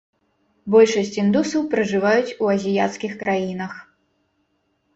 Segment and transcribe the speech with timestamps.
[0.75, 3.79] Большасць індусаў пражываюць у азіяцкіх краінах.